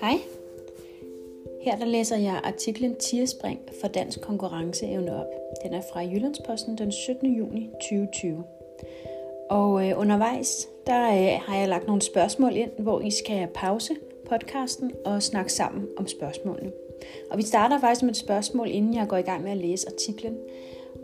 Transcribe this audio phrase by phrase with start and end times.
[0.00, 0.18] Hej.
[1.60, 5.26] Her der læser jeg artiklen Tierspring for dansk konkurrenceevne op.
[5.64, 7.34] Den er fra Jyllandsposten den 17.
[7.34, 8.44] juni 2020.
[9.50, 13.94] Og øh, undervejs, der øh, har jeg lagt nogle spørgsmål ind, hvor I skal pause
[14.28, 16.72] podcasten og snakke sammen om spørgsmålene.
[17.30, 19.86] Og vi starter faktisk med et spørgsmål, inden jeg går i gang med at læse
[19.88, 20.36] artiklen.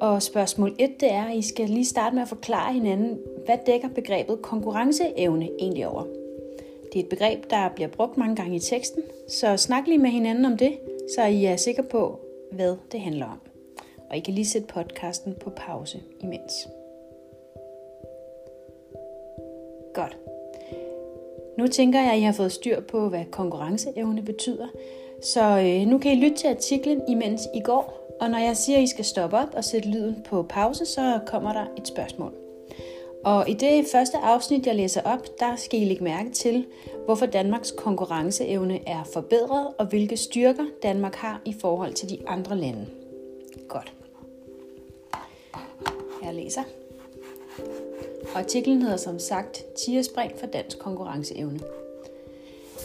[0.00, 3.58] Og spørgsmål 1, det er, at I skal lige starte med at forklare hinanden, hvad
[3.66, 6.04] dækker begrebet konkurrenceevne egentlig over?
[6.92, 10.10] Det er et begreb, der bliver brugt mange gange i teksten, så snak lige med
[10.10, 10.78] hinanden om det,
[11.16, 12.20] så I er sikre på,
[12.52, 13.40] hvad det handler om.
[14.10, 16.68] Og I kan lige sætte podcasten på pause imens.
[19.94, 20.16] Godt.
[21.58, 24.66] Nu tænker jeg, at I har fået styr på, hvad konkurrenceevne betyder.
[25.22, 28.05] Så øh, nu kan I lytte til artiklen, imens I går.
[28.20, 31.20] Og når jeg siger, at I skal stoppe op og sætte lyden på pause, så
[31.26, 32.32] kommer der et spørgsmål.
[33.24, 36.66] Og i det første afsnit, jeg læser op, der skal I lægge mærke til,
[37.04, 42.56] hvorfor Danmarks konkurrenceevne er forbedret, og hvilke styrker Danmark har i forhold til de andre
[42.56, 42.86] lande.
[43.68, 43.92] Godt.
[46.24, 46.62] Jeg læser.
[48.34, 51.60] Artiklen hedder som sagt Tierspring for dansk konkurrenceevne.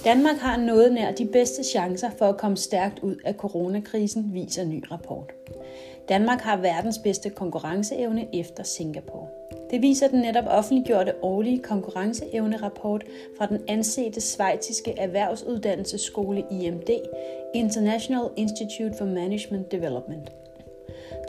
[0.04, 4.66] Danmark har noget nær de bedste chancer for at komme stærkt ud af coronakrisen, viser
[4.66, 5.32] ny rapport.
[6.10, 9.28] Danmark har verdens bedste konkurrenceevne efter Singapore.
[9.72, 13.04] Det viser den netop offentliggjorte årlige konkurrenceevnerapport
[13.38, 16.90] fra den ansete svejtiske erhvervsuddannelsesskole IMD,
[17.56, 20.32] International Institute for Management Development.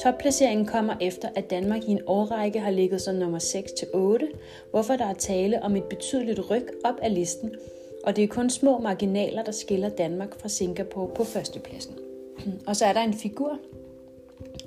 [0.02, 5.06] Topplaceringen kommer efter, at Danmark i en årrække har ligget som nummer 6-8, hvorfor der
[5.06, 7.54] er tale om et betydeligt ryg op af listen,
[8.04, 11.94] og det er kun små marginaler, der skiller Danmark fra Singapore på førstepladsen.
[12.66, 13.58] Og så er der en figur,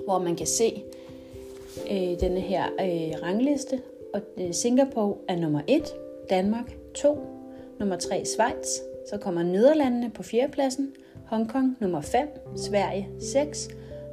[0.04, 0.82] hvor man kan se
[1.90, 3.80] øh, denne her øh, rangliste,
[4.14, 5.82] og øh, Singapore er nummer 1,
[6.30, 7.18] Danmark 2,
[7.78, 8.66] nummer 3 Schweiz,
[9.10, 10.92] så kommer Nederlandene på fjerdepladsen,
[11.26, 13.68] Hongkong nummer 5, Sverige 6,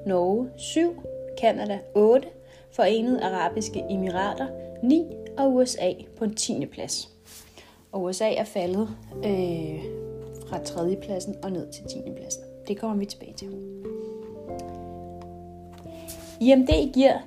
[0.05, 0.95] Norge 7,
[1.39, 2.27] Kanada 8,
[2.71, 4.47] Forenede Arabiske Emirater
[4.83, 5.05] 9
[5.37, 6.65] og USA på en 10.
[6.65, 7.09] plads.
[7.93, 9.83] Og USA er faldet øh,
[10.47, 10.95] fra 3.
[11.01, 11.89] pladsen og ned til 10.
[12.17, 12.43] pladsen.
[12.67, 13.47] Det kommer vi tilbage til.
[16.41, 17.17] IMD giver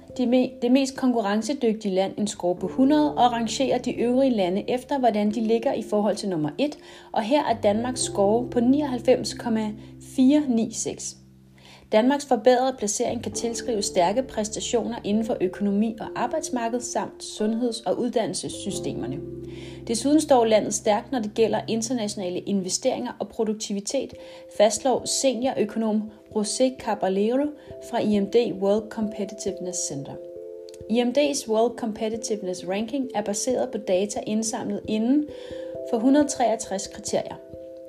[0.62, 5.30] det mest konkurrencedygtige land en score på 100 og rangerer de øvrige lande efter, hvordan
[5.30, 6.78] de ligger i forhold til nummer 1,
[7.12, 11.25] og her er Danmarks score på 99,496.
[11.92, 17.98] Danmarks forbedrede placering kan tilskrive stærke præstationer inden for økonomi og arbejdsmarked samt sundheds- og
[17.98, 19.20] uddannelsessystemerne.
[19.86, 24.14] Desuden står landet stærkt, når det gælder internationale investeringer og produktivitet,
[24.56, 26.02] fastslår seniorøkonom
[26.36, 27.46] José Caballero
[27.90, 30.12] fra IMD World Competitiveness Center.
[30.90, 35.26] IMD's World Competitiveness Ranking er baseret på data indsamlet inden
[35.90, 37.45] for 163 kriterier.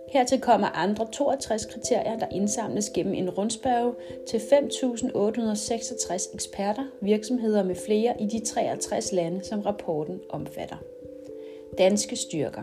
[0.09, 3.93] Hertil kommer andre 62 kriterier, der indsamles gennem en rundspørge
[4.27, 10.77] til 5.866 eksperter, virksomheder med flere i de 63 lande, som rapporten omfatter.
[11.77, 12.61] Danske styrker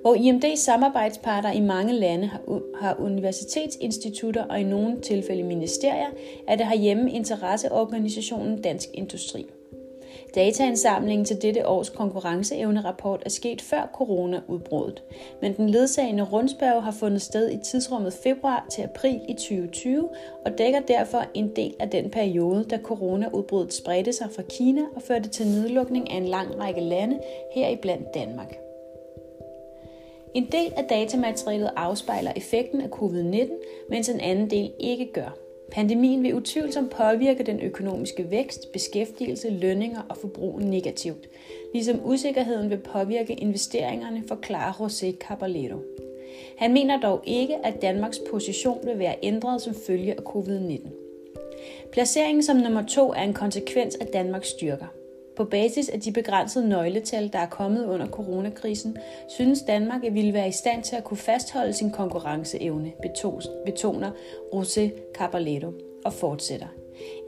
[0.00, 2.30] hvor IMD's samarbejdspartner i mange lande
[2.80, 6.10] har universitetsinstitutter og i nogle tilfælde ministerier,
[6.48, 9.46] er det herhjemme interesseorganisationen Dansk Industri.
[10.34, 15.02] Dataindsamlingen til dette års konkurrenceevnerapport er sket før coronaudbruddet,
[15.42, 20.08] men den ledsagende rundspørg har fundet sted i tidsrummet februar til april i 2020
[20.44, 25.02] og dækker derfor en del af den periode, da coronaudbruddet spredte sig fra Kina og
[25.02, 27.20] førte til nedlukning af en lang række lande,
[27.54, 28.58] heriblandt Danmark.
[30.34, 33.50] En del af datamaterialet afspejler effekten af covid-19,
[33.90, 35.45] mens en anden del ikke gør.
[35.72, 41.28] Pandemien vil utvivlsomt påvirke den økonomiske vækst, beskæftigelse, lønninger og forbrug negativt,
[41.72, 45.78] ligesom usikkerheden vil påvirke investeringerne, forklarer José Caballero.
[46.58, 50.88] Han mener dog ikke, at Danmarks position vil være ændret som følge af covid-19.
[51.92, 54.86] Placeringen som nummer to er en konsekvens af Danmarks styrker.
[55.36, 58.96] På basis af de begrænsede nøgletal, der er kommet under coronakrisen,
[59.28, 62.92] synes Danmark at ville være i stand til at kunne fastholde sin konkurrenceevne,
[63.66, 64.10] betoner
[64.54, 65.72] José Caballetto
[66.04, 66.66] og fortsætter.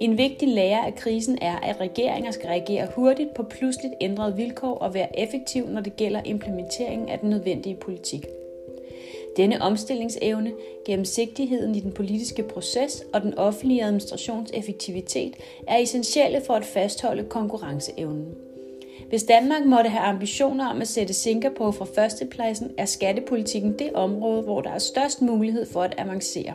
[0.00, 4.74] En vigtig lære af krisen er, at regeringer skal reagere hurtigt på pludseligt ændrede vilkår
[4.74, 8.26] og være effektiv, når det gælder implementeringen af den nødvendige politik.
[9.36, 10.52] Denne omstillingsevne,
[10.86, 15.34] gennemsigtigheden i den politiske proces og den offentlige administrations effektivitet
[15.66, 18.34] er essentielle for at fastholde konkurrenceevnen.
[19.08, 24.42] Hvis Danmark måtte have ambitioner om at sætte Singapore fra førstepladsen, er skattepolitikken det område,
[24.42, 26.52] hvor der er størst mulighed for at avancere.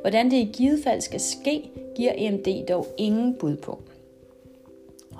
[0.00, 3.78] Hvordan det i givet fald skal ske, giver EMD dog ingen bud på.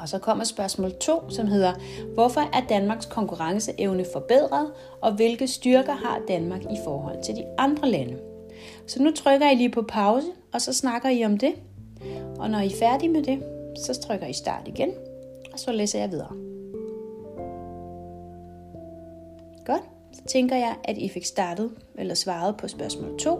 [0.01, 1.73] Og så kommer spørgsmål 2, som hedder,
[2.15, 7.91] hvorfor er Danmarks konkurrenceevne forbedret, og hvilke styrker har Danmark i forhold til de andre
[7.91, 8.17] lande?
[8.87, 11.55] Så nu trykker I lige på pause, og så snakker I om det.
[12.39, 13.43] Og når I er færdige med det,
[13.87, 14.91] så trykker I start igen,
[15.53, 16.33] og så læser jeg videre.
[19.67, 23.39] Godt, så tænker jeg, at I fik startet eller svaret på spørgsmål 2.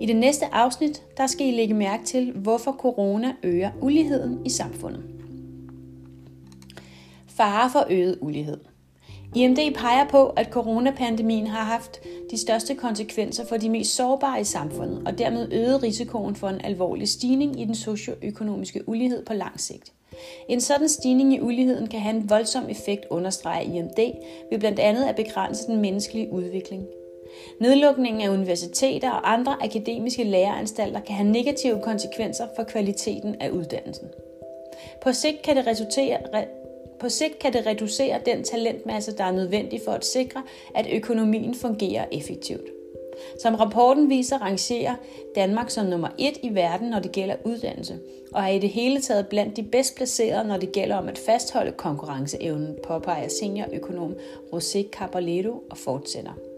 [0.00, 4.50] I det næste afsnit, der skal I lægge mærke til, hvorfor corona øger uligheden i
[4.50, 5.02] samfundet.
[7.36, 8.58] Fare for øget ulighed.
[9.34, 12.00] IMD peger på, at coronapandemien har haft
[12.30, 16.60] de største konsekvenser for de mest sårbare i samfundet, og dermed øget risikoen for en
[16.64, 19.92] alvorlig stigning i den socioøkonomiske ulighed på lang sigt.
[20.48, 23.98] En sådan stigning i uligheden kan have en voldsom effekt, understreger IMD,
[24.50, 26.86] ved blandt andet at begrænse den menneskelige udvikling.
[27.60, 34.08] Nedlukningen af universiteter og andre akademiske læreanstalter kan have negative konsekvenser for kvaliteten af uddannelsen.
[35.02, 36.18] På sigt kan det resultere,
[37.02, 40.42] på sigt kan det reducere den talentmasse, der er nødvendig for at sikre,
[40.74, 42.70] at økonomien fungerer effektivt.
[43.42, 44.94] Som rapporten viser, rangerer
[45.34, 47.98] Danmark som nummer et i verden, når det gælder uddannelse,
[48.32, 51.18] og er i det hele taget blandt de bedst placerede, når det gælder om at
[51.18, 54.14] fastholde konkurrenceevnen, påpeger seniorøkonom
[54.52, 56.51] Rosé Caballero og fortsætter.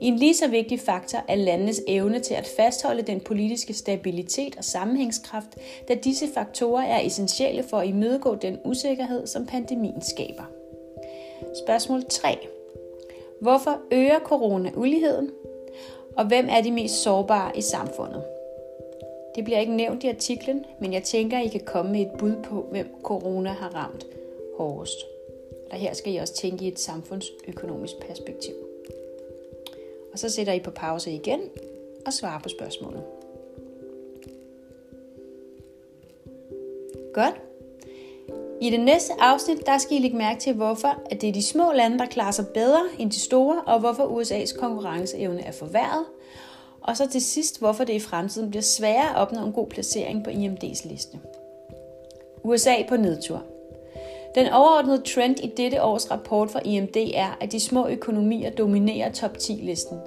[0.00, 4.64] En lige så vigtig faktor er landenes evne til at fastholde den politiske stabilitet og
[4.64, 10.44] sammenhængskraft, da disse faktorer er essentielle for at imødegå den usikkerhed, som pandemien skaber.
[11.64, 12.38] Spørgsmål 3.
[13.40, 15.30] Hvorfor øger corona uligheden?
[16.16, 18.24] Og hvem er de mest sårbare i samfundet?
[19.34, 22.34] Det bliver ikke nævnt i artiklen, men jeg tænker, I kan komme med et bud
[22.44, 24.06] på, hvem corona har ramt
[24.56, 24.98] hårdest.
[25.70, 28.67] Og her skal I også tænke i et samfundsøkonomisk perspektiv.
[30.18, 31.40] Og så sætter I på pause igen
[32.06, 33.02] og svarer på spørgsmålet.
[37.14, 37.34] Godt.
[38.60, 41.42] I det næste afsnit, der skal I lægge mærke til, hvorfor at det er de
[41.42, 46.04] små lande, der klarer sig bedre end de store, og hvorfor USA's konkurrenceevne er forværret.
[46.80, 50.24] Og så til sidst, hvorfor det i fremtiden bliver sværere at opnå en god placering
[50.24, 51.18] på IMD's liste.
[52.42, 53.42] USA på nedtur.
[54.34, 59.12] Den overordnede trend i dette års rapport fra IMD er, at de små økonomier dominerer
[59.12, 59.98] top 10-listen.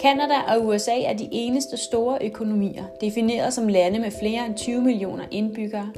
[0.00, 4.80] Kanada og USA er de eneste store økonomier, defineret som lande med flere end 20
[4.80, 5.92] millioner indbyggere,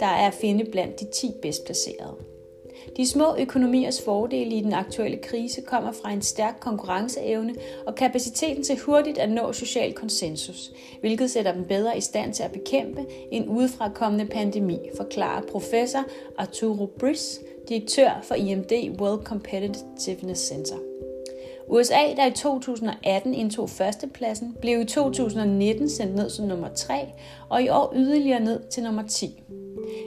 [0.00, 2.14] der er at finde blandt de 10 bedst placerede.
[2.96, 7.54] De små økonomiers fordele i den aktuelle krise kommer fra en stærk konkurrenceevne
[7.86, 12.42] og kapaciteten til hurtigt at nå social konsensus, hvilket sætter dem bedre i stand til
[12.42, 16.04] at bekæmpe en udefrakommende pandemi, forklarer professor
[16.38, 20.76] Arturo Briss, direktør for IMD World Competitiveness Center.
[21.68, 26.94] USA, der i 2018 indtog førstepladsen, blev i 2019 sendt ned som nummer 3,
[27.48, 29.42] og i år yderligere ned til nummer 10.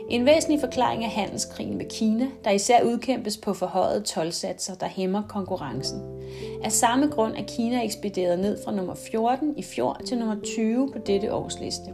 [0.09, 5.21] En væsentlig forklaring er handelskrigen med Kina, der især udkæmpes på forhøjede tolvsatser, der hæmmer
[5.29, 6.01] konkurrencen.
[6.63, 10.91] Af samme grund er Kina ekspederet ned fra nummer 14 i fjor til nummer 20
[10.93, 11.93] på dette års liste.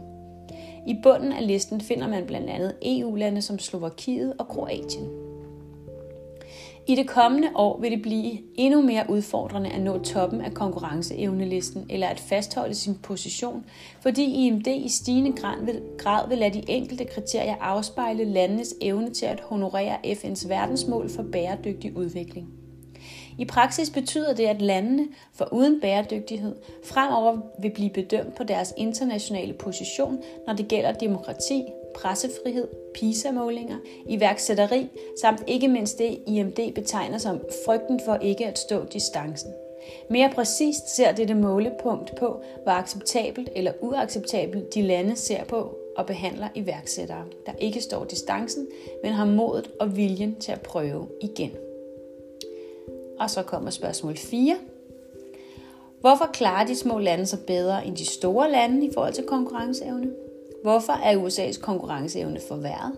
[0.86, 5.19] I bunden af listen finder man blandt andet EU-lande som Slovakiet og Kroatien.
[6.86, 11.86] I det kommende år vil det blive endnu mere udfordrende at nå toppen af konkurrenceevnelisten
[11.90, 13.64] eller at fastholde sin position,
[14.00, 15.32] fordi IMD i stigende
[15.98, 21.22] grad vil lade de enkelte kriterier afspejle landenes evne til at honorere FN's verdensmål for
[21.32, 22.48] bæredygtig udvikling.
[23.38, 28.74] I praksis betyder det, at landene for uden bæredygtighed fremover vil blive bedømt på deres
[28.76, 31.62] internationale position, når det gælder demokrati,
[31.94, 33.76] pressefrihed, PISA-målinger,
[34.08, 34.88] iværksætteri
[35.20, 39.50] samt ikke mindst det, IMD betegner som frygten for ikke at stå distancen.
[40.10, 46.06] Mere præcist ser dette målepunkt på, hvor acceptabelt eller uacceptabelt de lande ser på og
[46.06, 48.68] behandler iværksættere, der ikke står distancen,
[49.02, 51.50] men har modet og viljen til at prøve igen.
[53.18, 54.56] Og så kommer spørgsmål 4.
[56.00, 60.10] Hvorfor klarer de små lande sig bedre end de store lande i forhold til konkurrenceevne?
[60.62, 62.92] Hvorfor er USA's konkurrenceevne forværret?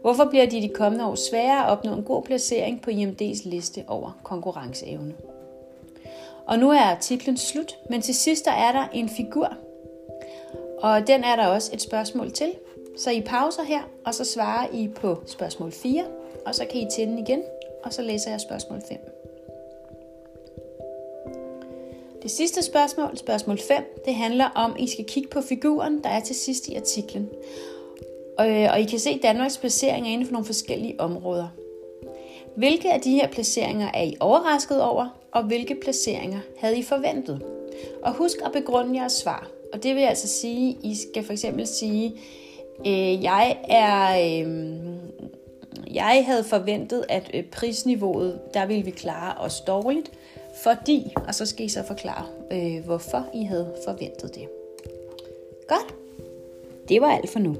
[0.00, 3.84] Hvorfor bliver de de kommende år sværere at opnå en god placering på IMD's liste
[3.88, 5.14] over konkurrenceevne?
[6.46, 9.52] Og nu er artiklen slut, men til sidst er der en figur,
[10.78, 12.52] og den er der også et spørgsmål til.
[12.98, 16.04] Så I pauser her, og så svarer I på spørgsmål 4,
[16.46, 17.42] og så kan I tænde igen,
[17.84, 19.15] og så læser jeg spørgsmål 5.
[22.26, 26.08] Det sidste spørgsmål, spørgsmål 5, det handler om, at I skal kigge på figuren, der
[26.08, 27.28] er til sidst i artiklen.
[28.38, 31.48] Og, øh, og I kan se Danmarks placeringer inden for nogle forskellige områder.
[32.56, 37.42] Hvilke af de her placeringer er I overrasket over, og hvilke placeringer havde I forventet?
[38.02, 39.50] Og husk at begrunde jeres svar.
[39.72, 42.14] Og det vil altså sige, I skal for eksempel sige,
[42.86, 44.18] øh, jeg er...
[44.40, 44.76] Øh,
[45.94, 50.10] jeg havde forventet, at øh, prisniveauet, der ville vi klare os dårligt,
[50.62, 54.48] fordi, og så skal I så forklare, øh, hvorfor I havde forventet det.
[55.68, 55.94] Godt,
[56.88, 57.56] det var alt for nu.